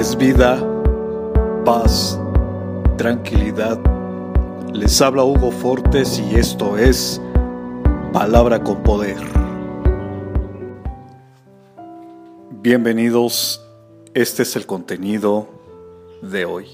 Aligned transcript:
es 0.00 0.16
vida, 0.16 0.58
paz, 1.62 2.18
tranquilidad. 2.96 3.78
Les 4.72 4.98
habla 5.02 5.24
Hugo 5.24 5.50
Fortes 5.50 6.18
y 6.18 6.36
esto 6.36 6.78
es 6.78 7.20
Palabra 8.10 8.64
con 8.64 8.82
Poder. 8.82 9.18
Bienvenidos, 12.62 13.62
este 14.14 14.44
es 14.44 14.56
el 14.56 14.64
contenido 14.64 15.50
de 16.22 16.46
hoy. 16.46 16.66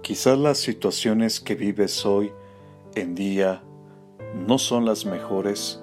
Quizás 0.00 0.38
las 0.38 0.56
situaciones 0.56 1.38
que 1.38 1.54
vives 1.54 2.06
hoy 2.06 2.32
en 2.94 3.14
día 3.14 3.62
no 4.36 4.58
son 4.58 4.84
las 4.84 5.06
mejores, 5.06 5.82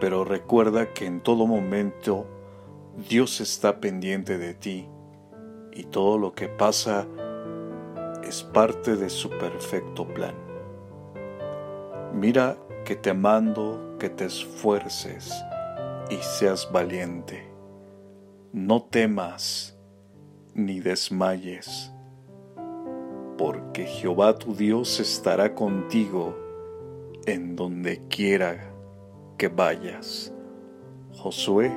pero 0.00 0.24
recuerda 0.24 0.92
que 0.94 1.06
en 1.06 1.20
todo 1.20 1.46
momento 1.46 2.26
Dios 3.08 3.40
está 3.40 3.80
pendiente 3.80 4.38
de 4.38 4.54
ti 4.54 4.88
y 5.72 5.84
todo 5.84 6.16
lo 6.16 6.32
que 6.32 6.48
pasa 6.48 7.06
es 8.22 8.42
parte 8.44 8.96
de 8.96 9.10
su 9.10 9.28
perfecto 9.28 10.06
plan. 10.06 10.34
Mira 12.14 12.56
que 12.84 12.94
te 12.94 13.12
mando 13.12 13.96
que 13.98 14.08
te 14.08 14.26
esfuerces 14.26 15.32
y 16.10 16.16
seas 16.16 16.70
valiente. 16.72 17.50
No 18.52 18.82
temas 18.82 19.78
ni 20.54 20.80
desmayes, 20.80 21.92
porque 23.36 23.84
Jehová 23.84 24.38
tu 24.38 24.54
Dios 24.54 25.00
estará 25.00 25.54
contigo 25.54 26.49
en 27.26 27.56
donde 27.56 28.06
quiera 28.08 28.72
que 29.36 29.48
vayas. 29.48 30.32
Josué 31.12 31.70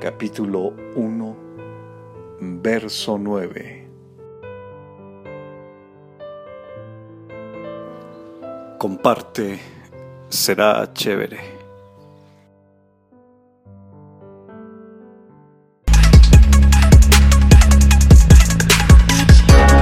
capítulo 0.00 0.74
1 0.96 1.36
verso 2.40 3.18
9. 3.18 3.88
Comparte, 8.78 9.58
será 10.28 10.92
chévere. 10.92 11.53